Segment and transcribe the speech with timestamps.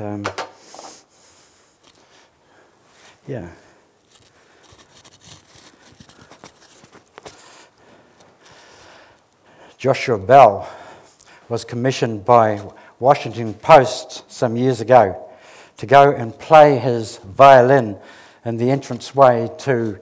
[0.00, 0.24] Um,
[3.28, 3.50] yeah.
[9.76, 10.66] Joshua Bell
[11.50, 12.62] was commissioned by
[12.98, 15.30] Washington Post some years ago
[15.76, 17.98] to go and play his violin
[18.46, 20.00] in the entranceway to,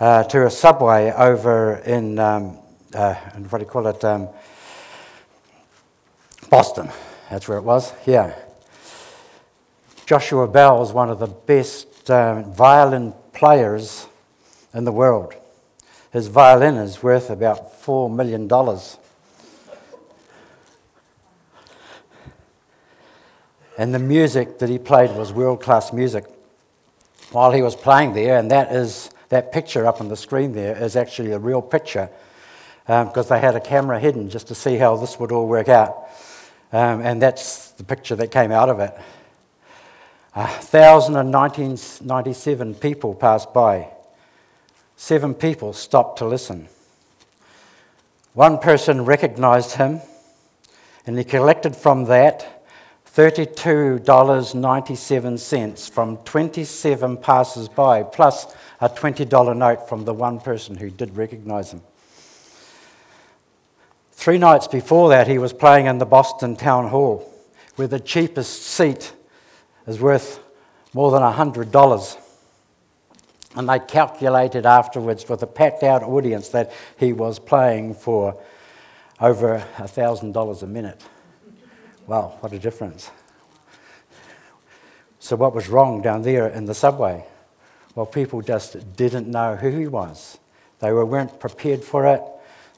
[0.00, 2.58] uh, to a subway over in, um,
[2.92, 4.28] uh, what do you call it, um,
[6.50, 6.90] Boston.
[7.30, 8.34] That's where it was, yeah.
[10.06, 14.06] Joshua Bell is one of the best uh, violin players
[14.72, 15.34] in the world.
[16.12, 18.48] His violin is worth about $4 million.
[23.76, 26.24] And the music that he played was world class music.
[27.32, 30.80] While he was playing there, and that is that picture up on the screen there
[30.80, 32.08] is actually a real picture
[32.86, 35.68] because um, they had a camera hidden just to see how this would all work
[35.68, 36.08] out.
[36.72, 38.96] Um, and that's the picture that came out of it.
[40.36, 43.88] Uh, 1,097 people passed by.
[44.94, 46.68] Seven people stopped to listen.
[48.34, 50.02] One person recognized him,
[51.06, 52.62] and he collected from that
[53.14, 61.16] $32.97 from 27 passers by, plus a $20 note from the one person who did
[61.16, 61.80] recognize him.
[64.12, 67.32] Three nights before that, he was playing in the Boston Town Hall,
[67.76, 69.14] where the cheapest seat
[69.86, 70.40] is worth
[70.92, 72.16] more than $100.
[73.54, 78.40] And they calculated afterwards with a packed out audience that he was playing for
[79.20, 81.02] over $1,000 a minute.
[82.06, 83.10] Wow, what a difference.
[85.18, 87.24] So, what was wrong down there in the subway?
[87.94, 90.38] Well, people just didn't know who he was.
[90.78, 92.22] They weren't prepared for it.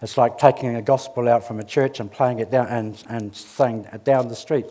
[0.01, 3.35] It's like taking a gospel out from a church and playing it down and, and
[3.35, 4.67] saying it down the street.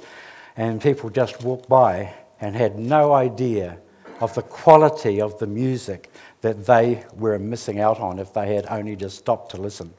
[0.56, 3.78] And people just walked by and had no idea
[4.20, 8.66] of the quality of the music that they were missing out on if they had
[8.70, 9.94] only just stopped to listen.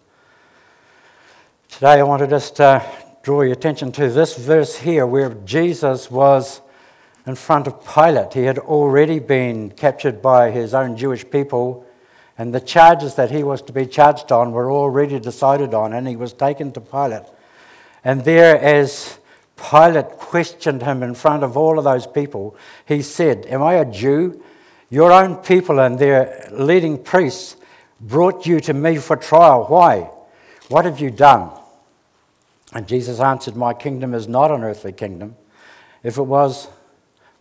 [1.68, 2.82] Today, I want to just uh,
[3.22, 6.60] draw your attention to this verse here where Jesus was
[7.26, 8.32] in front of Pilate.
[8.32, 11.86] He had already been captured by his own Jewish people,
[12.38, 16.08] and the charges that he was to be charged on were already decided on, and
[16.08, 17.26] he was taken to Pilate.
[18.02, 19.18] And there, as
[19.58, 23.84] Pilate questioned him in front of all of those people, he said, Am I a
[23.84, 24.42] Jew?
[24.90, 27.56] Your own people and their leading priests
[28.00, 29.64] brought you to me for trial.
[29.64, 30.10] Why?
[30.68, 31.50] What have you done?
[32.72, 35.36] And Jesus answered, My kingdom is not an earthly kingdom.
[36.02, 36.68] If it was,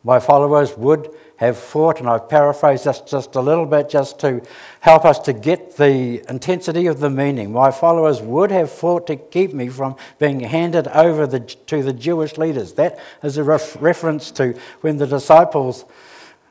[0.04, 4.42] my followers would have fought, and I've paraphrased this just a little bit just to
[4.80, 7.52] help us to get the intensity of the meaning.
[7.52, 11.94] My followers would have fought to keep me from being handed over the, to the
[11.94, 12.74] Jewish leaders.
[12.74, 15.86] That is a ref- reference to when the disciples.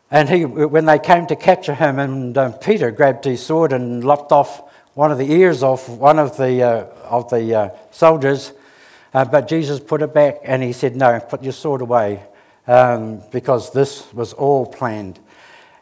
[0.09, 4.05] And he, when they came to capture him, and um, Peter grabbed his sword and
[4.05, 4.63] lopped off
[4.95, 8.53] one of the ears off one of the, uh, of the uh, soldiers,
[9.13, 12.23] uh, but Jesus put it back and he said, No, put your sword away
[12.66, 15.19] um, because this was all planned.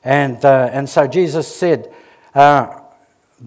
[0.02, 1.92] And, uh, and so Jesus said,
[2.34, 2.80] uh,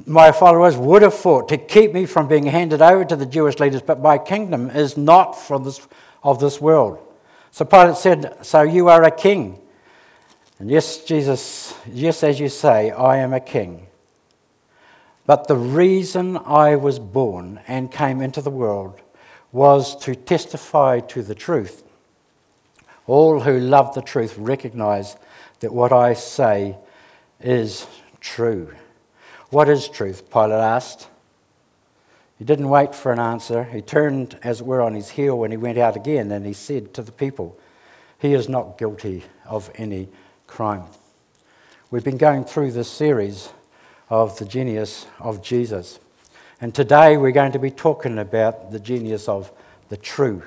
[0.06, 3.60] My followers would have fought to keep me from being handed over to the Jewish
[3.60, 5.88] leaders, but my kingdom is not from this,
[6.24, 7.00] of this world.
[7.52, 9.60] So Pilate said, So you are a king.
[10.60, 13.88] And yes, Jesus, yes, as you say, I am a king.
[15.28, 19.00] But the reason I was born and came into the world
[19.52, 21.84] was to testify to the truth.
[23.08, 25.16] All who love the truth recognize
[25.62, 26.78] that what I say
[27.40, 27.88] is
[28.20, 28.74] true.
[29.50, 30.30] What is truth?
[30.30, 31.08] Pilate asked.
[32.38, 33.64] He didn't wait for an answer.
[33.64, 36.54] He turned, as it were, on his heel when he went out again, and he
[36.54, 37.58] said to the people,
[38.20, 40.10] He is not guilty of any
[40.46, 40.84] crime.
[41.90, 43.50] We've been going through this series
[44.10, 46.00] of the genius of Jesus.
[46.60, 49.52] And today we're going to be talking about the genius of
[49.90, 50.44] the true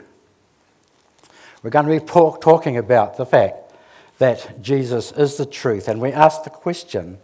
[1.62, 3.72] we're going to be talking about the fact
[4.18, 5.88] that Jesus is the truth.
[5.88, 7.18] And we ask the question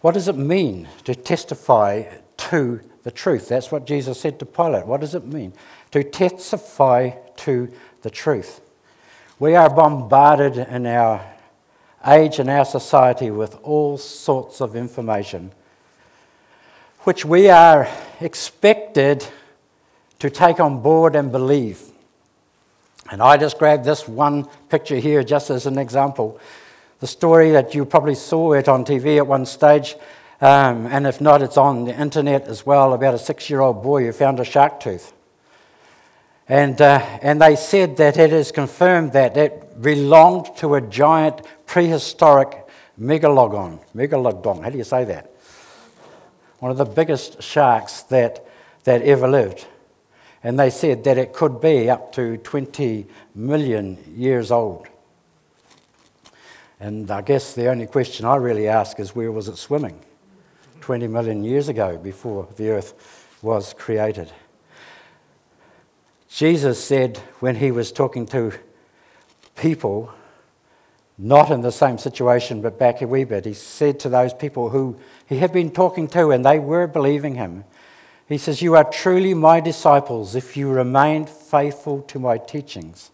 [0.00, 2.04] what does it mean to testify
[2.36, 3.48] to the truth?
[3.48, 4.86] That's what Jesus said to Pilate.
[4.86, 5.52] What does it mean
[5.90, 7.72] to testify to
[8.02, 8.60] the truth?
[9.38, 11.24] We are bombarded in our
[12.06, 15.52] age and our society with all sorts of information,
[17.00, 17.88] which we are
[18.20, 19.26] expected
[20.18, 21.82] to take on board and believe.
[23.10, 26.40] And I just grabbed this one picture here just as an example.
[27.00, 29.94] The story that you probably saw it on TV at one stage,
[30.40, 33.82] um, and if not, it's on the internet as well, about a six year old
[33.82, 35.12] boy who found a shark tooth.
[36.48, 41.42] And, uh, and they said that it is confirmed that it belonged to a giant
[41.66, 42.66] prehistoric
[43.00, 43.80] megalodon.
[43.94, 45.32] Megalodon, how do you say that?
[46.60, 48.46] One of the biggest sharks that,
[48.84, 49.66] that ever lived.
[50.42, 54.86] And they said that it could be up to 20 million years old.
[56.78, 59.98] And I guess the only question I really ask is where was it swimming
[60.82, 64.30] 20 million years ago before the earth was created?
[66.28, 68.52] Jesus said when he was talking to
[69.56, 70.12] people,
[71.16, 74.68] not in the same situation but back a wee bit, he said to those people
[74.68, 77.64] who he had been talking to and they were believing him,
[78.28, 83.10] he says, You are truly my disciples if you remain faithful to my teachings,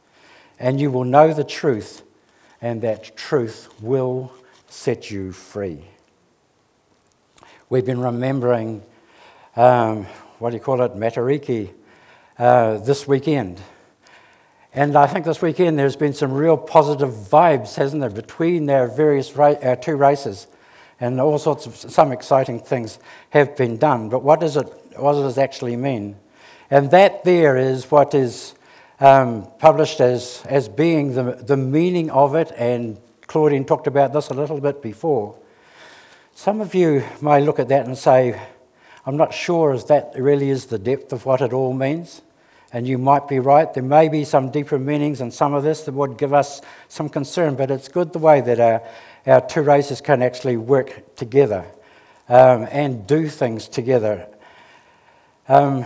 [0.59, 2.03] and you will know the truth,
[2.61, 4.32] and that truth will
[4.69, 5.85] set you free.
[7.69, 8.82] We've been remembering,
[9.56, 10.05] um,
[10.38, 11.70] what do you call it, Matariki
[12.38, 13.61] uh, this weekend.
[14.75, 18.87] And I think this weekend there's been some real positive vibes, hasn't there, between their
[18.87, 20.47] various ra- uh, two races.
[20.99, 22.99] And all sorts of some exciting things
[23.31, 24.09] have been done.
[24.09, 24.67] But what does it,
[24.97, 26.17] what does it actually mean?
[26.71, 28.55] And that there is what is
[29.00, 32.53] um, published as, as being the, the meaning of it.
[32.56, 35.39] And Claudine talked about this a little bit before.
[36.35, 38.41] Some of you may look at that and say,
[39.05, 42.23] I'm not sure if that really is the depth of what it all means.
[42.73, 43.73] And you might be right.
[43.73, 47.09] There may be some deeper meanings in some of this that would give us some
[47.09, 48.83] concern, but it's good the way that our,
[49.27, 51.67] our two races can actually work together
[52.29, 54.27] um, and do things together.
[55.49, 55.85] Um,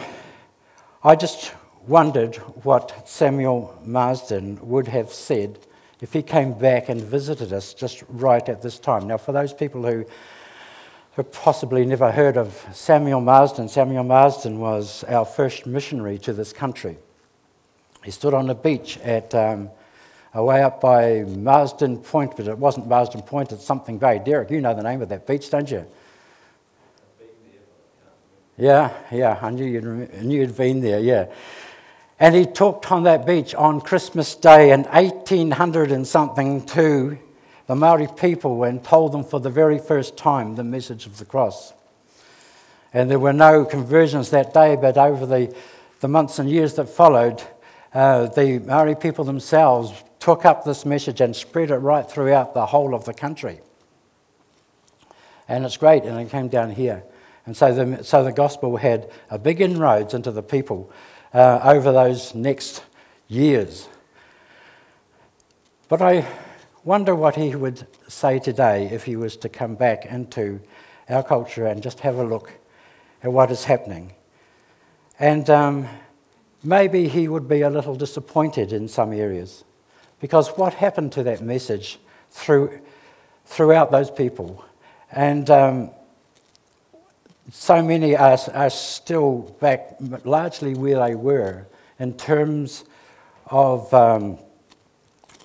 [1.03, 1.55] I just
[1.87, 5.58] wondered what Samuel Marsden would have said
[6.00, 9.06] if he came back and visited us just right at this time.
[9.06, 10.05] Now, for those people who
[11.17, 13.70] have possibly never heard of Samuel Marsden.
[13.70, 16.99] Samuel Marsden was our first missionary to this country.
[18.05, 19.70] He stood on a beach at um,
[20.35, 24.20] away up by Marsden Point, but it wasn't Marsden Point, it's something Bay.
[24.23, 25.87] Derek, you know the name of that beach, don't you?
[28.58, 31.26] Yeah, yeah, I knew you'd, I knew you'd been there, yeah.
[32.19, 37.19] And he talked on that beach on Christmas Day in 1800 and something to
[37.67, 41.26] the Maori people and told them for the very first time the message of the
[41.26, 41.75] cross.
[42.94, 45.55] And there were no conversions that day, but over the,
[46.00, 47.43] the months and years that followed,
[47.93, 52.64] uh, the Maori people themselves took up this message and spread it right throughout the
[52.64, 53.61] whole of the country.
[55.47, 57.05] And it's great, and it came down here.
[57.46, 60.93] And so the, so the gospel had a big inroads into the people
[61.32, 62.82] uh, over those next
[63.28, 63.88] years.
[65.88, 66.26] But I
[66.87, 70.60] Wonder what he would say today if he was to come back into
[71.08, 72.52] our culture and just have a look
[73.25, 74.12] at what is happening.
[75.19, 75.88] And um,
[76.62, 79.64] maybe he would be a little disappointed in some areas
[80.20, 81.99] because what happened to that message
[82.31, 82.78] through,
[83.46, 84.64] throughout those people?
[85.10, 85.90] And um,
[87.50, 91.66] so many are, are still back largely where they were
[91.98, 92.84] in terms
[93.46, 94.38] of, um,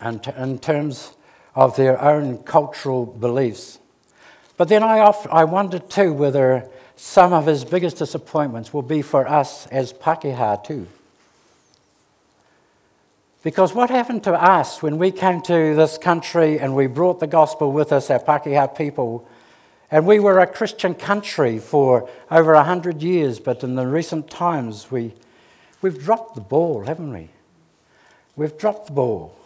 [0.03, 1.13] in, in terms
[1.55, 3.79] of their own cultural beliefs.
[4.57, 9.01] But then I, often, I wonder too whether some of his biggest disappointments will be
[9.01, 10.87] for us as Pakeha too.
[13.43, 17.27] Because what happened to us when we came to this country and we brought the
[17.27, 19.27] gospel with us, our Pakeha people,
[19.91, 24.89] and we were a Christian country for over 100 years, but in the recent times
[24.89, 25.13] we,
[25.81, 27.29] we've dropped the ball, haven't we?
[28.37, 29.37] We've dropped the ball.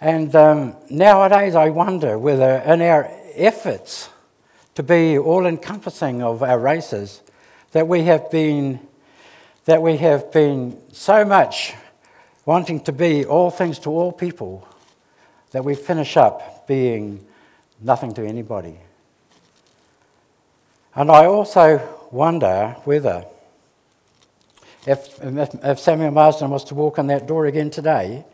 [0.00, 4.08] And um, nowadays, I wonder whether in our efforts
[4.74, 7.20] to be all encompassing of our races,
[7.72, 8.80] that we have been
[9.64, 11.72] that we have been so much
[12.44, 14.66] wanting to be all things to all people
[15.52, 17.24] that we finish up being
[17.80, 18.76] nothing to anybody.
[20.94, 21.80] And I also
[22.10, 23.24] wonder whether
[24.86, 28.24] if, if Samuel Marsden was to walk in that door again today,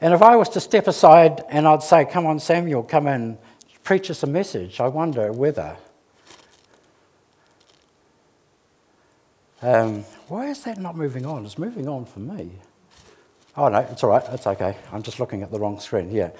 [0.00, 3.38] and if I was to step aside and I'd say, Come on, Samuel, come and
[3.82, 5.76] preach us a message, I wonder whether.
[9.60, 11.44] Um, why is that not moving on?
[11.44, 12.50] It's moving on for me.
[13.56, 14.22] Oh, no, it's all right.
[14.30, 14.76] It's okay.
[14.92, 16.32] I'm just looking at the wrong screen here.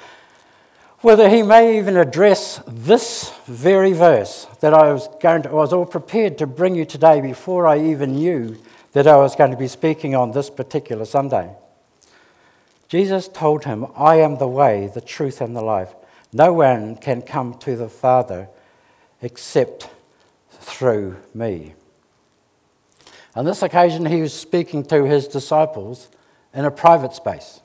[1.01, 5.73] Whether he may even address this very verse that I was going to, I was
[5.73, 8.59] all prepared to bring you today before I even knew
[8.95, 11.55] that I was going to be speaking on this particular Sunday.
[12.89, 15.95] Jesus told him, I am the way, the truth, and the life.
[16.33, 18.49] No one can come to the Father
[19.23, 19.89] except
[20.51, 21.75] through me.
[23.37, 26.09] On this occasion, he was speaking to his disciples
[26.53, 27.61] in a private space.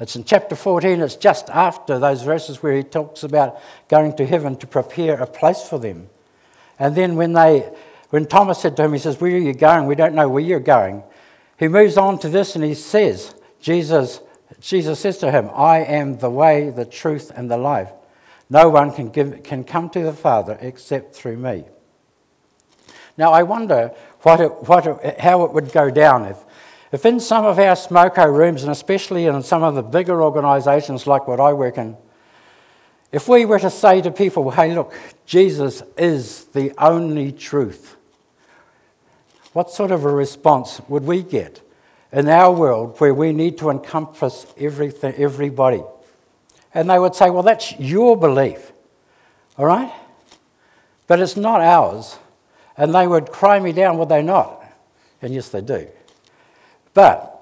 [0.00, 4.26] It's in chapter 14, it's just after those verses where he talks about going to
[4.26, 6.08] heaven to prepare a place for them.
[6.78, 7.68] And then when, they,
[8.10, 9.86] when Thomas said to him, he says, Where are you going?
[9.86, 11.02] We don't know where you're going.
[11.58, 14.20] He moves on to this and he says, Jesus,
[14.60, 17.90] Jesus says to him, I am the way, the truth, and the life.
[18.48, 21.64] No one can, give, can come to the Father except through me.
[23.16, 26.36] Now, I wonder what it, what it, how it would go down if,
[26.90, 31.06] if in some of our smoko rooms, and especially in some of the bigger organisations
[31.06, 31.96] like what I work in,
[33.12, 34.92] if we were to say to people, hey, look,
[35.26, 37.96] Jesus is the only truth,
[39.52, 41.60] what sort of a response would we get
[42.12, 45.82] in our world where we need to encompass everything, everybody?
[46.74, 48.72] And they would say, well, that's your belief,
[49.56, 49.92] all right?
[51.06, 52.18] But it's not ours.
[52.76, 54.62] And they would cry me down, would they not?
[55.20, 55.88] And yes, they do.
[56.94, 57.34] But,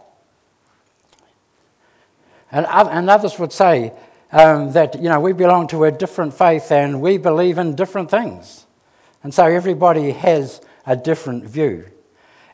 [2.50, 3.92] and, and others would say
[4.32, 8.10] um, that, you know, we belong to a different faith and we believe in different
[8.10, 8.66] things.
[9.22, 11.86] And so everybody has a different view.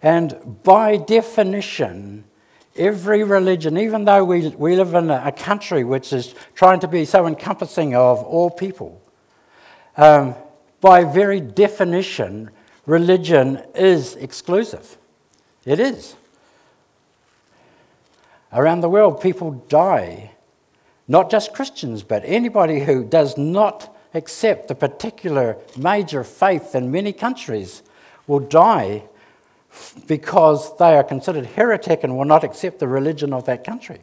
[0.02, 2.25] And by definition,
[2.76, 7.04] every religion, even though we, we live in a country which is trying to be
[7.04, 9.00] so encompassing of all people,
[9.96, 10.34] um,
[10.80, 12.50] by very definition,
[12.87, 14.99] religion is exclusive.
[15.64, 16.16] It is.
[18.52, 20.32] Around the world, people die,
[21.09, 27.12] not just Christians, but anybody who does not accept a particular major faith in many
[27.12, 27.82] countries
[28.26, 29.04] will die
[30.06, 34.00] because they are considered heretic and will not accept the religion of that country.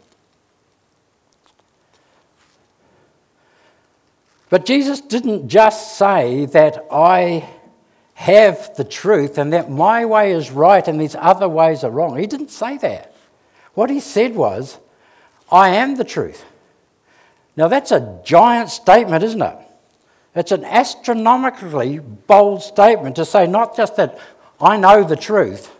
[4.49, 7.47] But Jesus didn't just say that I
[8.15, 12.17] have the truth and that my way is right and these other ways are wrong.
[12.17, 13.13] He didn't say that.
[13.73, 14.77] What he said was,
[15.51, 16.45] I am the truth.
[17.55, 19.57] Now that's a giant statement, isn't it?
[20.35, 24.19] It's an astronomically bold statement to say not just that
[24.61, 25.73] I know the truth,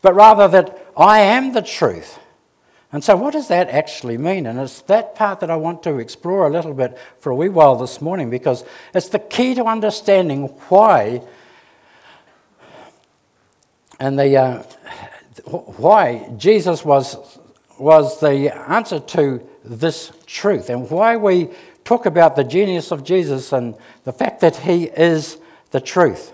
[0.00, 2.18] but rather that I am the truth.
[2.92, 4.46] And so, what does that actually mean?
[4.46, 7.48] And it's that part that I want to explore a little bit for a wee
[7.48, 11.20] while this morning because it's the key to understanding why
[13.98, 14.62] and the, uh,
[15.44, 17.38] why Jesus was,
[17.78, 21.48] was the answer to this truth and why we
[21.84, 23.74] talk about the genius of Jesus and
[24.04, 25.38] the fact that he is
[25.70, 26.32] the truth.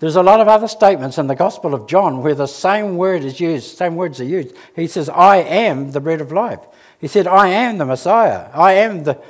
[0.00, 3.24] There's a lot of other statements in the Gospel of John where the same word
[3.24, 4.54] is used, same words are used.
[4.76, 6.60] He says, I am the bread of life.
[7.00, 8.48] He said, I am the Messiah.
[8.54, 9.20] I am the.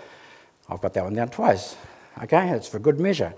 [0.68, 1.76] I've got that one down twice.
[2.22, 3.34] Okay, it's for good measure.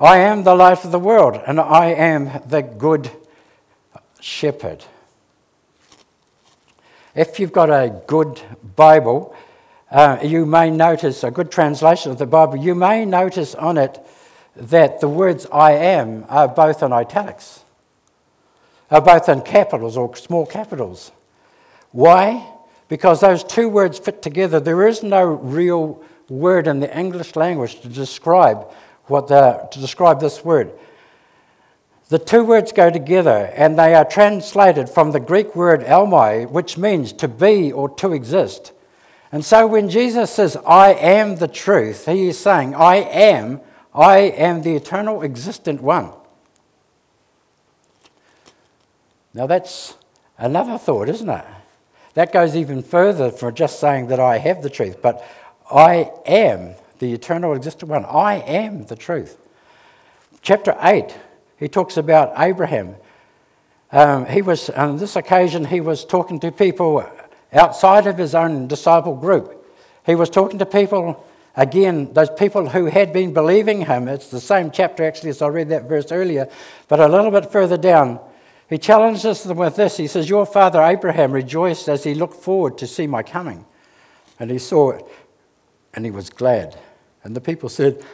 [0.00, 3.10] I am the life of the world, and I am the good
[4.22, 4.84] shepherd.
[7.14, 8.40] If you've got a good
[8.76, 9.36] Bible,
[9.90, 14.00] uh, you may notice, a good translation of the Bible, you may notice on it
[14.56, 17.64] that the words I am are both in italics,
[18.90, 21.10] are both in capitals or small capitals.
[21.90, 22.48] Why?
[22.88, 24.60] Because those two words fit together.
[24.60, 28.70] There is no real word in the English language to describe
[29.06, 30.72] what the, to describe this word.
[32.12, 36.76] The two words go together and they are translated from the Greek word elmai, which
[36.76, 38.72] means to be or to exist.
[39.32, 43.62] And so when Jesus says, I am the truth, he is saying, I am,
[43.94, 46.10] I am the eternal existent one.
[49.32, 49.96] Now that's
[50.36, 51.46] another thought, isn't it?
[52.12, 55.26] That goes even further from just saying that I have the truth, but
[55.70, 58.04] I am the eternal existent one.
[58.04, 59.38] I am the truth.
[60.42, 61.16] Chapter 8,
[61.62, 62.96] he talks about Abraham.
[63.92, 67.08] Um, he was, on this occasion, he was talking to people
[67.52, 69.64] outside of his own disciple group.
[70.04, 74.08] He was talking to people, again, those people who had been believing him.
[74.08, 76.48] It's the same chapter, actually, as I read that verse earlier,
[76.88, 78.18] but a little bit further down.
[78.68, 79.96] He challenges them with this.
[79.98, 83.64] He says, Your father Abraham rejoiced as he looked forward to see my coming.
[84.40, 85.04] And he saw it,
[85.94, 86.76] and he was glad.
[87.22, 88.04] And the people said,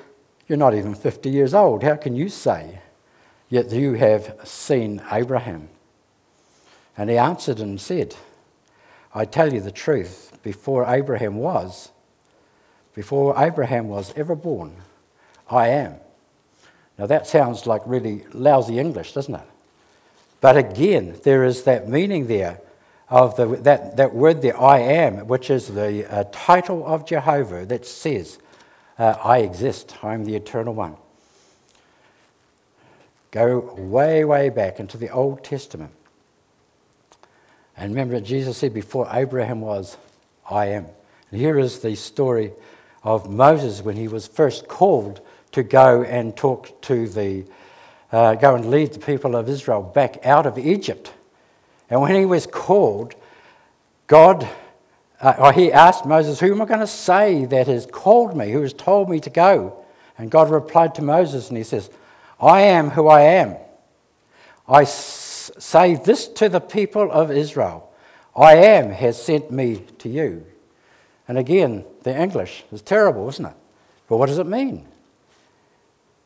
[0.49, 1.83] You're not even 50 years old.
[1.83, 2.81] How can you say?
[3.49, 5.69] Yet you have seen Abraham.
[6.97, 8.17] And he answered and said,
[9.14, 11.90] I tell you the truth, before Abraham was,
[12.95, 14.76] before Abraham was ever born,
[15.50, 15.95] I am.
[16.99, 19.49] Now that sounds like really lousy English, doesn't it?
[20.40, 22.61] But again, there is that meaning there
[23.09, 27.64] of the, that, that word there, I am, which is the uh, title of Jehovah
[27.67, 28.38] that says,
[28.99, 29.97] uh, I exist.
[30.02, 30.97] I'm the eternal one.
[33.31, 35.93] Go way, way back into the Old Testament.
[37.77, 39.97] And remember, Jesus said before Abraham was,
[40.51, 40.87] I am.
[41.31, 42.53] And here is the story
[43.03, 45.21] of Moses when he was first called
[45.53, 47.45] to go and talk to the,
[48.11, 51.13] uh, go and lead the people of Israel back out of Egypt.
[51.91, 53.15] And when he was called,
[54.07, 54.49] God,
[55.21, 58.63] uh, he asked Moses, Who am I going to say that has called me, who
[58.63, 59.85] has told me to go?
[60.17, 61.91] And God replied to Moses and he says,
[62.40, 63.57] I am who I am.
[64.68, 67.90] I say this to the people of Israel
[68.37, 70.47] I am has sent me to you.
[71.26, 73.54] And again, the English is terrible, isn't it?
[74.09, 74.87] But what does it mean?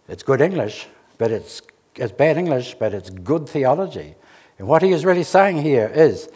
[0.09, 1.62] It's good English, but it's,
[1.97, 4.14] it's bad English, but it's good theology.
[4.59, 6.28] And what he is really saying here is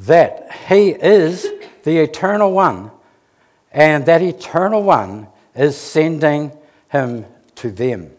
[0.00, 1.46] that he is
[1.84, 2.90] the eternal one,
[3.72, 6.52] and that eternal one is sending
[6.90, 7.24] him
[7.56, 8.10] to them.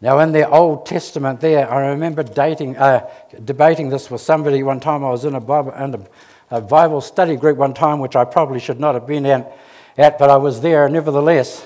[0.00, 3.08] Now, in the Old Testament, there, I remember dating, uh,
[3.44, 5.02] debating this with somebody one time.
[5.02, 6.06] I was in a Bible, in
[6.50, 9.56] a, Bible study group one time, which I probably should not have been at,
[9.96, 11.64] at, but I was there nevertheless.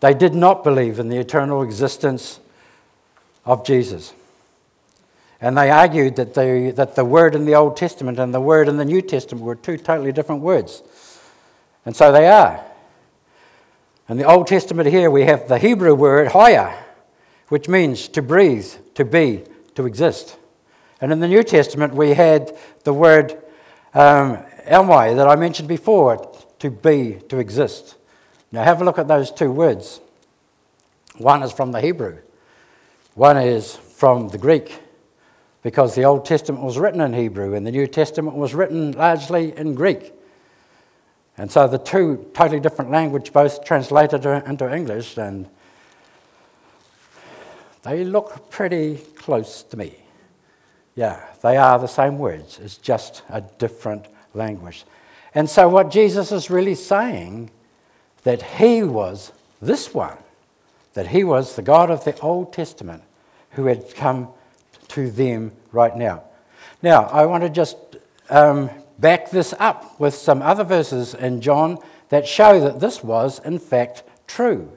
[0.00, 2.40] They did not believe in the eternal existence
[3.46, 4.12] of Jesus.
[5.40, 8.76] And they argued that that the word in the Old Testament and the word in
[8.76, 10.82] the New Testament were two totally different words.
[11.86, 12.64] And so they are.
[14.08, 16.74] In the Old Testament, here we have the Hebrew word haya,
[17.48, 20.38] which means to breathe, to be, to exist.
[20.98, 23.32] And in the New Testament, we had the word
[23.92, 27.96] um, elmai that I mentioned before, to be, to exist.
[28.50, 30.00] Now, have a look at those two words.
[31.18, 32.16] One is from the Hebrew,
[33.14, 34.80] one is from the Greek,
[35.62, 39.54] because the Old Testament was written in Hebrew and the New Testament was written largely
[39.54, 40.14] in Greek.
[41.38, 45.48] And so the two totally different language both translated into English, and
[47.84, 49.94] they look pretty close to me.
[50.96, 54.84] Yeah, they are the same words, it's just a different language.
[55.32, 57.50] And so what Jesus is really saying
[58.24, 59.30] that he was
[59.62, 60.18] this one,
[60.94, 63.04] that he was the God of the Old Testament
[63.52, 64.28] who had come
[64.88, 66.24] to them right now.
[66.82, 67.76] Now, I want to just
[68.28, 73.38] um, back this up with some other verses in John that show that this was,
[73.40, 74.70] in fact, true.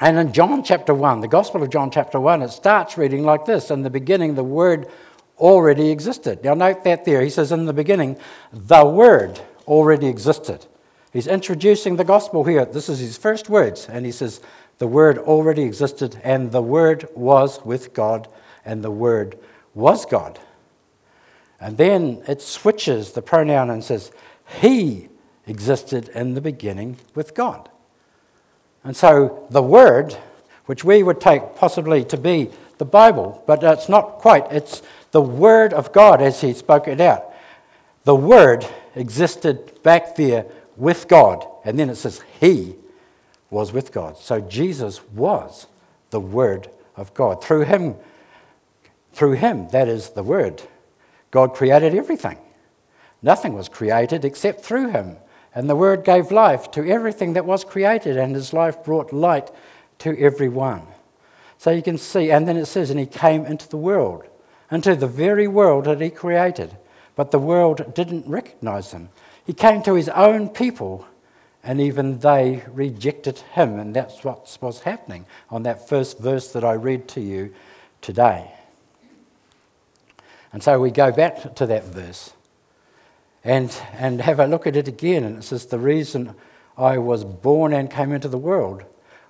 [0.00, 3.46] And in John chapter 1, the Gospel of John chapter 1, it starts reading like
[3.46, 4.88] this In the beginning, the Word
[5.38, 6.42] already existed.
[6.42, 7.22] Now, note that there.
[7.22, 8.18] He says, In the beginning,
[8.52, 10.66] the Word already existed.
[11.12, 12.64] He's introducing the Gospel here.
[12.64, 13.86] This is his first words.
[13.88, 14.40] And he says,
[14.78, 18.28] The Word already existed, and the Word was with God,
[18.64, 19.38] and the Word
[19.74, 20.40] was God.
[21.62, 24.10] And then it switches the pronoun and says,
[24.60, 25.08] He
[25.46, 27.70] existed in the beginning with God.
[28.82, 30.12] And so the Word,
[30.66, 35.22] which we would take possibly to be the Bible, but it's not quite, it's the
[35.22, 37.32] Word of God as He spoke it out.
[38.02, 40.46] The Word existed back there
[40.76, 41.46] with God.
[41.64, 42.74] And then it says, He
[43.50, 44.18] was with God.
[44.18, 45.68] So Jesus was
[46.10, 47.40] the Word of God.
[47.40, 47.94] Through Him,
[49.12, 50.60] through Him, that is the Word
[51.32, 52.38] God created everything.
[53.22, 55.16] Nothing was created except through him.
[55.54, 59.50] And the Word gave life to everything that was created, and his life brought light
[59.98, 60.82] to everyone.
[61.58, 64.24] So you can see, and then it says, and he came into the world,
[64.70, 66.76] into the very world that he created.
[67.14, 69.10] But the world didn't recognize him.
[69.44, 71.06] He came to his own people,
[71.62, 73.78] and even they rejected him.
[73.78, 77.54] And that's what was happening on that first verse that I read to you
[78.00, 78.50] today.
[80.52, 82.34] And so we go back to that verse
[83.44, 85.24] and, and have a look at it again.
[85.24, 86.34] And it says, The reason
[86.76, 88.84] I was born and came into the world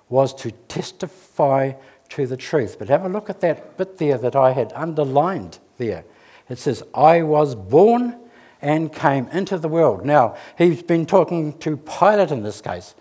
[0.09, 1.73] was to testify
[2.09, 2.77] to the truth.
[2.77, 6.03] But have a look at that bit there that I had underlined there.
[6.49, 8.19] It says, I was born
[8.61, 10.05] and came into the world.
[10.05, 12.95] Now, he's been talking to Pilate in this case.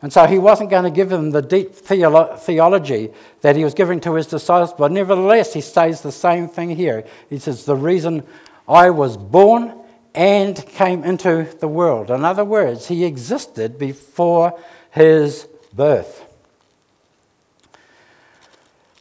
[0.00, 3.74] And so he wasn't going to give them the deep theolo- theology that he was
[3.74, 7.04] giving to his disciples, but nevertheless, he says the same thing here.
[7.28, 8.22] He says, The reason
[8.68, 9.74] I was born
[10.14, 12.10] and came into the world.
[12.10, 14.58] In other words, he existed before
[14.90, 16.24] his birth.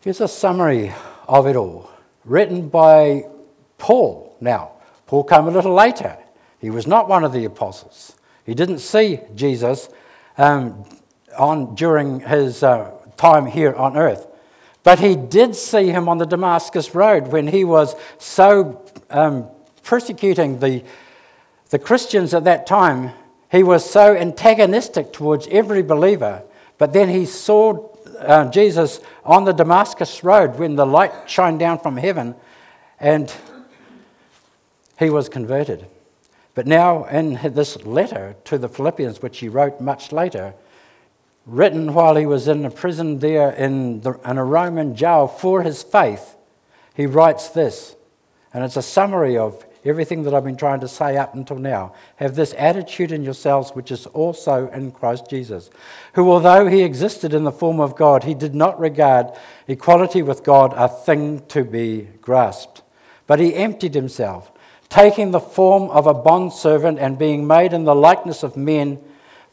[0.02, 0.94] Here's a summary
[1.28, 1.92] of it all,
[2.24, 3.26] written by
[3.78, 4.36] Paul.
[4.40, 4.72] Now,
[5.06, 6.18] Paul came a little later.
[6.60, 8.16] He was not one of the apostles.
[8.46, 9.90] He didn't see Jesus
[10.38, 10.86] um,
[11.38, 14.28] on, during his uh, time here on earth.
[14.84, 19.50] But he did see him on the Damascus Road when he was so um,
[19.84, 20.84] persecuting the,
[21.70, 23.12] the Christians at that time.
[23.52, 26.44] He was so antagonistic towards every believer
[26.78, 31.80] But then he saw uh, Jesus on the Damascus road when the light shined down
[31.80, 32.36] from heaven
[33.00, 33.34] and
[35.00, 35.88] he was converted.
[36.58, 40.56] But now, in this letter to the Philippians, which he wrote much later,
[41.46, 45.62] written while he was in a prison there in, the, in a Roman jail for
[45.62, 46.36] his faith,
[46.96, 47.96] he writes this.
[48.56, 51.94] And it's a summary of everything that I've been trying to say up until now.
[52.16, 55.70] Have this attitude in yourselves, which is also in Christ Jesus,
[56.14, 59.28] who, although he existed in the form of God, he did not regard
[59.68, 62.82] equality with God a thing to be grasped,
[63.28, 64.52] but he emptied himself,
[64.90, 69.00] taking the form of a bondservant and being made in the likeness of men.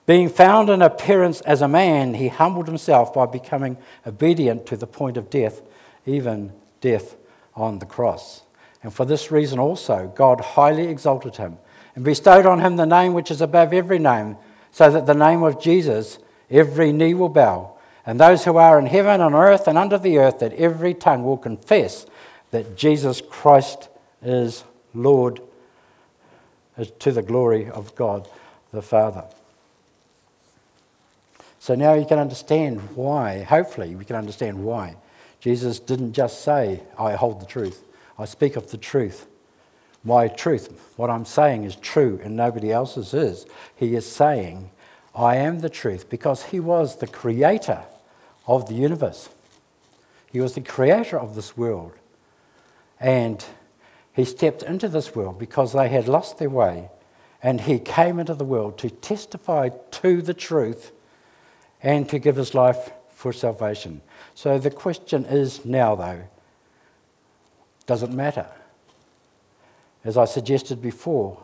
[0.06, 4.86] Being found in appearance as a man, he humbled himself by becoming obedient to the
[4.86, 5.62] point of death,
[6.06, 7.16] even death
[7.54, 8.42] on the cross.
[8.82, 11.56] And for this reason also, God highly exalted him
[11.94, 14.36] and bestowed on him the name which is above every name,
[14.70, 16.18] so that the name of Jesus
[16.50, 17.72] every knee will bow,
[18.04, 21.24] and those who are in heaven, and earth, and under the earth, that every tongue
[21.24, 22.04] will confess
[22.50, 23.88] that Jesus Christ
[24.20, 25.40] is Lord
[26.98, 28.28] to the glory of God
[28.72, 29.24] the Father.
[31.58, 34.96] So now you can understand why, hopefully, we can understand why
[35.40, 37.82] Jesus didn't just say, I hold the truth.
[38.18, 39.26] I speak of the truth.
[40.02, 43.46] My truth, what I'm saying is true and nobody else's is.
[43.74, 44.70] He is saying,
[45.14, 47.84] I am the truth because he was the creator
[48.46, 49.30] of the universe.
[50.30, 51.92] He was the creator of this world.
[53.00, 53.44] And
[54.14, 56.88] he stepped into this world because they had lost their way.
[57.42, 60.92] And he came into the world to testify to the truth
[61.82, 64.00] and to give his life for salvation.
[64.34, 66.22] So the question is now, though,
[67.86, 68.46] does it matter.
[70.04, 71.42] As I suggested before,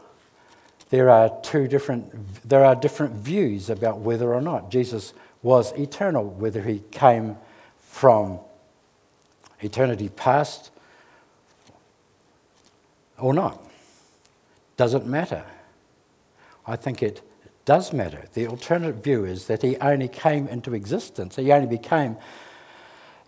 [0.90, 2.12] there are two different
[2.48, 7.37] there are different views about whether or not Jesus was eternal, whether he came
[7.78, 8.40] from
[9.61, 10.70] eternity past
[13.20, 13.62] or not.
[14.76, 15.44] Doesn't matter.
[16.66, 17.22] I think it
[17.64, 18.24] does matter.
[18.35, 22.16] The alternate view is that he only came into existence, he only became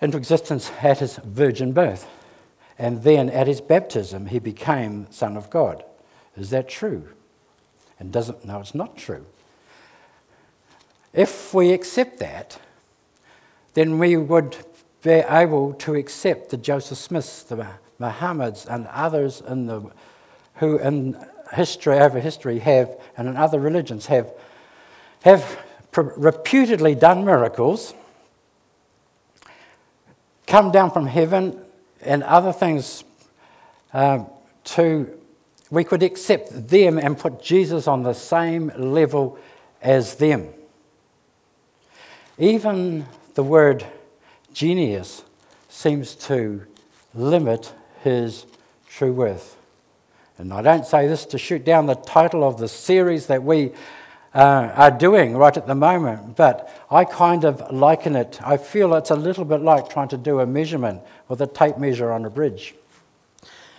[0.00, 2.08] into existence at his virgin birth.
[2.78, 5.84] And then at his baptism, he became Son of God.
[6.36, 7.08] Is that true?
[8.00, 9.24] And doesn't, no, it's not true.
[11.12, 12.58] If we accept that,
[13.74, 14.56] then we would
[15.02, 17.66] be able to accept the Joseph Smiths, the
[18.02, 19.82] Muhammads, and others in the,
[20.56, 21.16] who in
[21.52, 24.30] history, over history, have, and in other religions, have,
[25.22, 25.58] have
[25.94, 27.94] reputedly done miracles,
[30.46, 31.58] come down from heaven
[32.00, 33.04] and other things
[33.92, 34.26] um,
[34.64, 35.18] to,
[35.70, 39.38] we could accept them and put Jesus on the same level
[39.80, 40.48] as them.
[42.38, 43.84] Even the word
[44.52, 45.22] genius
[45.68, 46.62] seems to
[47.14, 48.46] limit his
[48.88, 49.56] true worth.
[50.38, 53.72] And I don't say this to shoot down the title of the series that we
[54.34, 58.40] uh, are doing right at the moment, but I kind of liken it.
[58.42, 61.78] I feel it's a little bit like trying to do a measurement with a tape
[61.78, 62.74] measure on a bridge.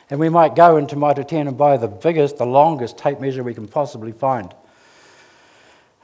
[0.09, 3.41] And we might go into Mitre 10 and buy the biggest, the longest tape measure
[3.43, 4.53] we can possibly find.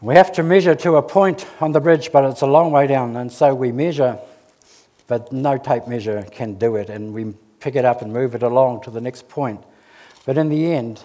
[0.02, 2.88] We have to measure to a point on the bridge, but it's a long way
[2.88, 4.18] down, and so we measure,
[5.08, 8.44] but no tape measure can do it, and we pick it up and move it
[8.44, 9.64] along to the next point.
[10.26, 11.04] But in the end,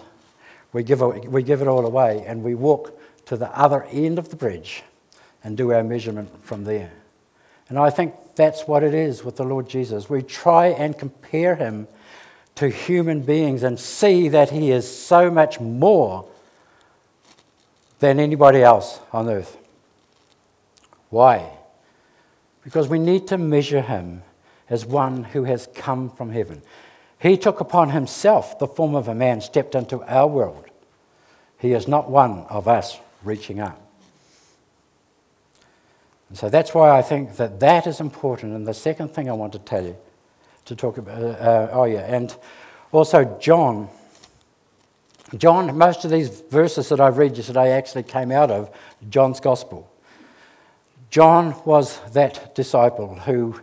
[0.73, 4.29] we give, we give it all away and we walk to the other end of
[4.29, 4.83] the bridge
[5.43, 6.91] and do our measurement from there.
[7.69, 10.09] And I think that's what it is with the Lord Jesus.
[10.09, 11.87] We try and compare him
[12.55, 16.27] to human beings and see that he is so much more
[17.99, 19.57] than anybody else on earth.
[21.09, 21.49] Why?
[22.63, 24.23] Because we need to measure him
[24.69, 26.61] as one who has come from heaven.
[27.19, 30.65] He took upon himself the form of a man, stepped into our world.
[31.59, 33.81] He is not one of us reaching up.
[36.29, 38.53] And so that's why I think that that is important.
[38.53, 39.95] And the second thing I want to tell you,
[40.65, 42.35] to talk about, uh, uh, oh yeah, and
[42.91, 43.89] also John.
[45.37, 48.69] John, most of these verses that I've read you today actually came out of
[49.09, 49.89] John's Gospel.
[51.09, 53.59] John was that disciple who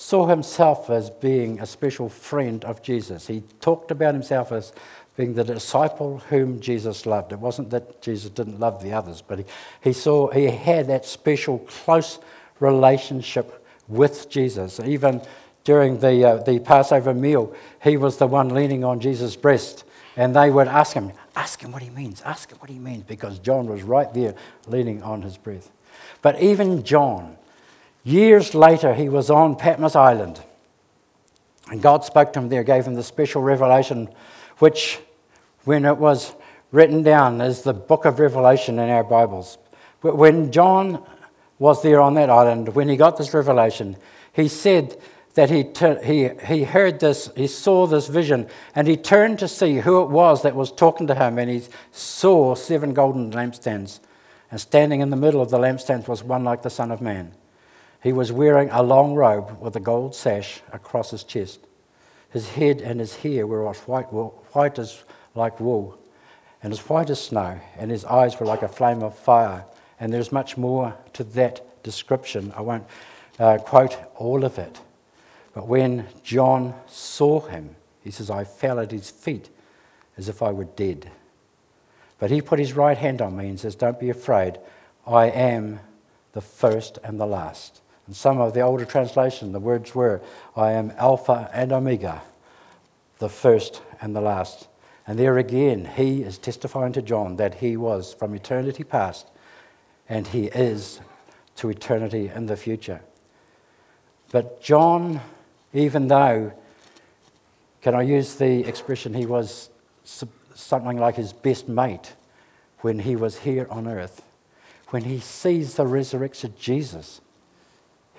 [0.00, 3.26] saw himself as being a special friend of Jesus.
[3.26, 4.72] He talked about himself as
[5.14, 7.32] being the disciple whom Jesus loved.
[7.32, 9.44] It wasn't that Jesus didn't love the others, but he,
[9.82, 12.18] he saw he had that special close
[12.60, 14.80] relationship with Jesus.
[14.80, 15.20] Even
[15.64, 19.84] during the, uh, the Passover meal, he was the one leaning on Jesus' breast,
[20.16, 23.04] and they would ask him, Ask him what he means, ask him what he means,
[23.04, 24.34] because John was right there
[24.66, 25.70] leaning on his breast.
[26.22, 27.36] But even John
[28.10, 30.40] Years later, he was on Patmos Island.
[31.70, 34.08] And God spoke to him there, gave him the special revelation,
[34.58, 34.98] which,
[35.62, 36.34] when it was
[36.72, 39.58] written down, is the book of Revelation in our Bibles.
[40.00, 41.06] But when John
[41.60, 43.96] was there on that island, when he got this revelation,
[44.32, 45.00] he said
[45.34, 45.66] that he,
[46.04, 50.10] he, he heard this, he saw this vision, and he turned to see who it
[50.10, 54.00] was that was talking to him, and he saw seven golden lampstands.
[54.50, 57.34] And standing in the middle of the lampstands was one like the Son of Man.
[58.02, 61.60] He was wearing a long robe with a gold sash across his chest.
[62.30, 65.02] His head and his hair were white, white as
[65.34, 65.98] like wool,
[66.62, 69.64] and as white as snow, and his eyes were like a flame of fire.
[69.98, 72.52] And there's much more to that description.
[72.56, 72.86] I won't
[73.38, 74.80] uh, quote all of it.
[75.54, 79.50] But when John saw him, he says, I fell at his feet
[80.16, 81.10] as if I were dead.
[82.18, 84.58] But he put his right hand on me and says, Don't be afraid.
[85.06, 85.80] I am
[86.32, 87.80] the first and the last.
[88.10, 90.20] In some of the older translation, the words were,
[90.56, 92.22] I am Alpha and Omega,
[93.20, 94.66] the first and the last.
[95.06, 99.28] And there again, he is testifying to John that he was from eternity past
[100.08, 101.00] and he is
[101.54, 103.00] to eternity in the future.
[104.32, 105.20] But John
[105.72, 106.52] even though,
[107.80, 109.70] can I use the expression, he was
[110.02, 112.14] something like his best mate
[112.80, 114.22] when he was here on earth.
[114.88, 117.20] When he sees the resurrected Jesus,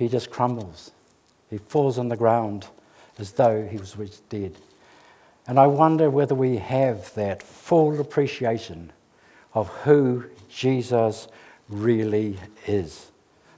[0.02, 0.90] he just crumbles.
[1.52, 2.66] He falls on the ground
[3.20, 4.56] as though he was dead.
[5.46, 8.92] And I wonder whether we have that full appreciation
[9.54, 11.28] of who Jesus
[11.70, 13.12] really is.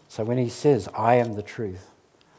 [0.09, 1.91] So when he says, I am the truth,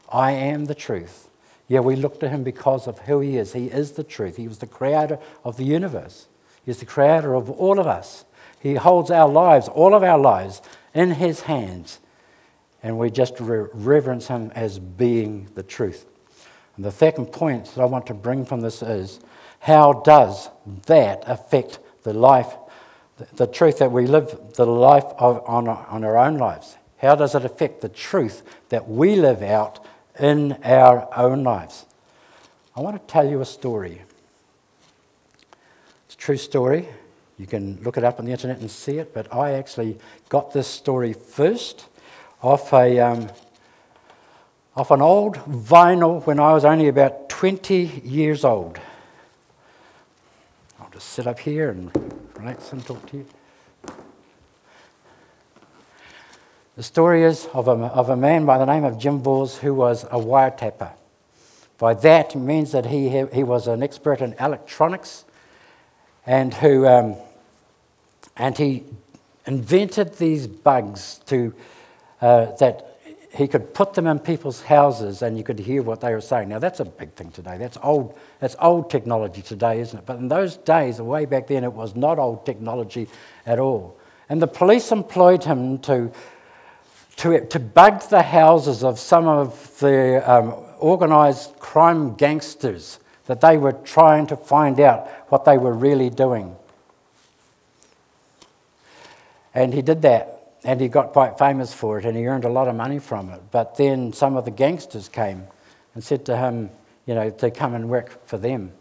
[0.07, 1.29] I am the truth,
[1.67, 3.53] yeah, we look to him because of who he is.
[3.53, 4.37] He is the truth.
[4.37, 6.27] He was the creator of the universe.
[6.63, 8.23] he is the creator of all of us.
[8.59, 10.61] He holds our lives, all of our lives,
[10.93, 11.97] in his hands.
[12.85, 16.05] And we just reverence him as being the truth.
[16.75, 19.19] And the second point that I want to bring from this is
[19.59, 20.49] how does
[20.85, 22.53] that affect the life,
[23.33, 26.77] the truth that we live, the life of, on, on our own lives?
[26.99, 29.85] How does it affect the truth that we live out
[30.19, 31.85] in our own lives.
[32.75, 34.01] I want to tell you a story.
[36.05, 36.87] It's a true story.
[37.37, 39.97] You can look it up on the internet and see it, but I actually
[40.29, 41.87] got this story first
[42.45, 43.27] off, a, um,
[44.75, 48.79] off an old vinyl when I was only about 20 years old.
[50.79, 51.91] I'll just sit up here and
[52.37, 53.25] relax and talk to you.
[56.75, 59.73] The story is of a, of a man by the name of Jim Vaus who
[59.73, 60.91] was a wiretapper.
[61.79, 65.25] By that, means that he, he was an expert in electronics
[66.27, 67.15] and, who, um,
[68.37, 68.83] and he
[69.47, 71.55] invented these bugs to,
[72.25, 72.97] uh, that
[73.35, 76.49] he could put them in people's houses and you could hear what they were saying.
[76.49, 77.57] Now, that's a big thing today.
[77.57, 80.05] That's old, that's old technology today, isn't it?
[80.05, 83.07] But in those days, way back then, it was not old technology
[83.45, 83.95] at all.
[84.27, 86.11] And the police employed him to
[87.17, 93.55] to, to bug the houses of some of the um, organised crime gangsters that they
[93.57, 96.55] were trying to find out what they were really doing.
[99.53, 100.34] And he did that,
[100.65, 103.29] and he got quite famous for it, and he earned a lot of money from
[103.29, 103.41] it.
[103.51, 105.43] But then some of the gangsters came
[105.93, 106.71] and said to him,
[107.05, 108.71] you know, to come and work for them.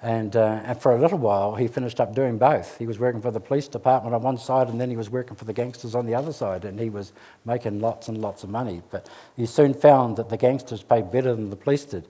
[0.00, 2.78] And, uh, and for a little while, he finished up doing both.
[2.78, 5.36] He was working for the police department on one side, and then he was working
[5.36, 7.12] for the gangsters on the other side, and he was
[7.44, 8.82] making lots and lots of money.
[8.90, 12.06] But he soon found that the gangsters paid better than the police did,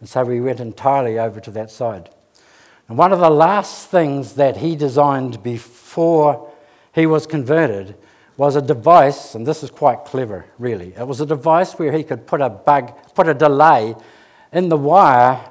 [0.00, 2.10] and so he went entirely over to that side.
[2.88, 6.52] And one of the last things that he designed before
[6.92, 7.96] he was converted
[8.42, 10.92] was a device, and this is quite clever, really.
[10.98, 13.94] It was a device where he could put a bug, put a delay
[14.52, 15.48] in the wire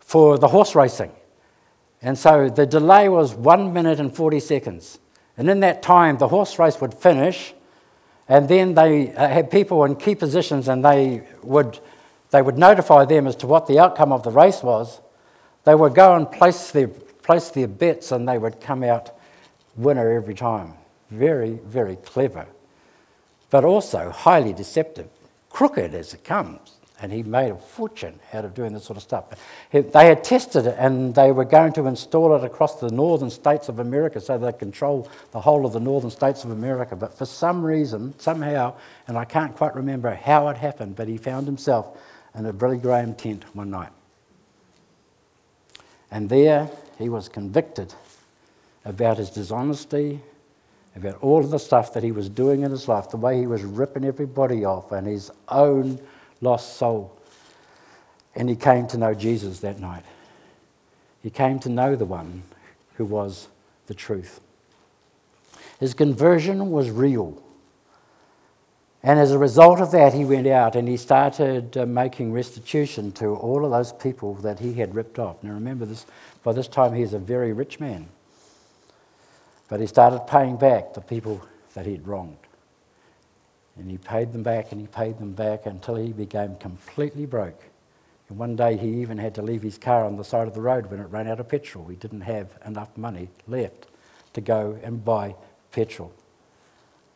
[0.00, 1.12] for the horse racing.
[2.02, 4.98] And so the delay was one minute and 40 seconds.
[5.36, 7.54] And in that time, the horse race would finish,
[8.28, 11.78] and then they uh, had people in key positions, and they would,
[12.30, 15.00] they would notify them as to what the outcome of the race was.
[15.62, 19.16] They would go and place their, place their bets, and they would come out
[19.76, 20.74] winner every time.
[21.10, 22.46] Very, very clever,
[23.50, 25.08] but also highly deceptive,
[25.50, 29.02] crooked as it comes and he made a fortune out of doing this sort of
[29.02, 29.26] stuff.
[29.70, 33.68] They had tested it and they were going to install it across the northern states
[33.68, 36.96] of America so they control the whole of the northern states of America.
[36.96, 38.74] But for some reason, somehow,
[39.08, 41.98] and I can't quite remember how it happened, but he found himself
[42.34, 43.90] in a Billy Graham tent one night.
[46.10, 47.92] And there he was convicted
[48.86, 50.22] about his dishonesty
[50.96, 53.46] about all of the stuff that he was doing in his life, the way he
[53.46, 56.00] was ripping everybody off and his own
[56.40, 57.16] lost soul.
[58.34, 60.04] And he came to know Jesus that night.
[61.22, 62.42] He came to know the one
[62.94, 63.48] who was
[63.86, 64.40] the truth.
[65.80, 67.42] His conversion was real.
[69.02, 73.12] And as a result of that, he went out and he started uh, making restitution
[73.12, 75.42] to all of those people that he had ripped off.
[75.44, 76.06] Now, remember this,
[76.42, 78.08] by this time, he is a very rich man.
[79.68, 81.42] But he started paying back the people
[81.74, 82.36] that he'd wronged.
[83.76, 87.62] And he paid them back and he paid them back until he became completely broke.
[88.28, 90.60] And one day he even had to leave his car on the side of the
[90.60, 91.86] road when it ran out of petrol.
[91.86, 93.86] He didn't have enough money left
[94.32, 95.34] to go and buy
[95.72, 96.12] petrol.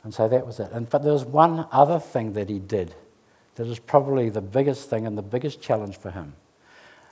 [0.03, 0.71] And so that was it.
[0.73, 2.95] And, but there was one other thing that he did
[3.57, 6.35] that is probably the biggest thing and the biggest challenge for him.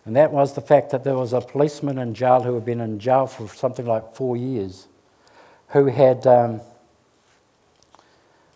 [0.05, 2.81] And that was the fact that there was a policeman in jail who had been
[2.81, 4.87] in jail for something like four years
[5.69, 6.27] who had.
[6.27, 6.61] Um,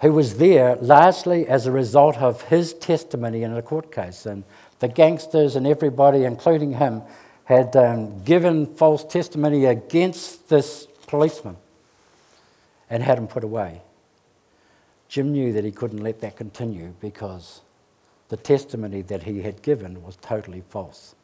[0.03, 4.27] who was there largely as a result of his testimony in a court case.
[4.27, 4.43] And
[4.81, 7.03] the gangsters and everybody, including him,
[7.45, 11.57] had um, given false testimony against this policeman
[12.91, 13.81] and had him put away.
[15.09, 17.61] Jim knew that he couldn't let that continue because
[18.29, 21.15] the testimony that he had given was totally false.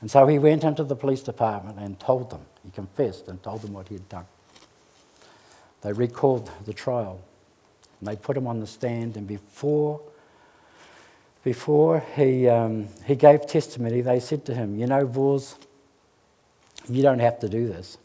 [0.00, 3.60] And so he went into the police department and told them, he confessed and told
[3.60, 4.26] them what he had done.
[5.82, 7.20] They recalled the trial
[8.00, 10.00] and they put him on the stand, and before,
[11.44, 15.56] before he, um, he gave testimony, they said to him, You know, Vaus,
[16.88, 17.98] you don't have to do this.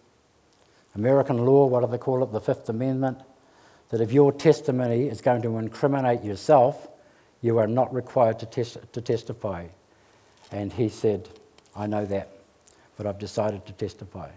[0.95, 2.31] American law, what do they call it?
[2.31, 3.19] The Fifth Amendment,
[3.89, 6.89] that if your testimony is going to incriminate yourself,
[7.41, 9.67] you are not required to, tes- to testify.
[10.51, 11.29] And he said,
[11.75, 12.29] I know that,
[12.97, 14.29] but I've decided to testify.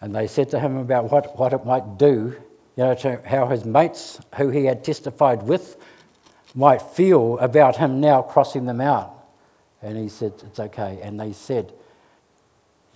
[0.00, 2.36] And they said to him about what, what it might do
[2.76, 5.76] you know, to how his mates, who he had testified with,
[6.54, 9.14] might feel about him now crossing them out.
[9.82, 10.98] And he said, It's okay.
[11.02, 11.72] And they said,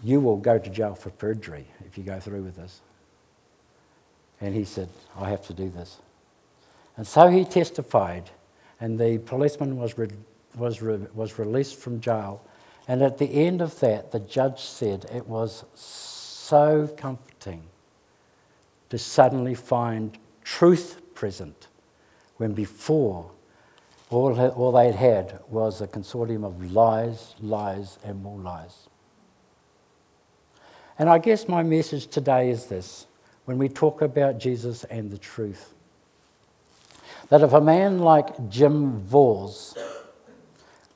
[0.02, 2.80] You will go to jail for perjury if you go through with this.
[4.40, 4.88] And he said,
[5.18, 5.98] I have to do this.
[6.96, 8.30] And so he testified,
[8.80, 10.08] and the policeman was, re-
[10.56, 12.42] was, re- was released from jail.
[12.86, 15.64] And at the end of that, the judge said it was
[16.44, 17.62] so comforting
[18.90, 21.68] to suddenly find truth present
[22.36, 23.30] when before
[24.10, 28.88] all, all they'd had was a consortium of lies, lies, and more lies.
[30.98, 33.06] And I guess my message today is this
[33.46, 35.72] when we talk about Jesus and the truth
[37.30, 39.78] that if a man like Jim Vaus,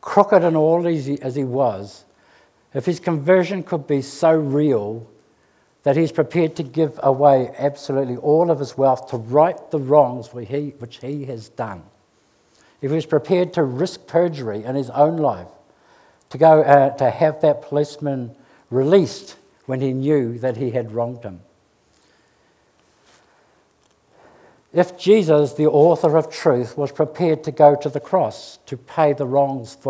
[0.03, 2.05] crooked and all as he was,
[2.75, 5.07] if his conversion could be so real
[5.89, 10.35] that he's prepared to give away absolutely all of his wealth to right the wrongs
[10.35, 11.83] which he, has done.
[12.83, 15.49] If he's prepared to risk perjury in his own life,
[16.29, 18.37] to go uh, to have that policeman
[18.69, 21.41] released when he knew that he had wronged him.
[24.75, 29.15] If Jesus, the author of truth, was prepared to go to the cross to pay
[29.15, 29.87] the wrongs for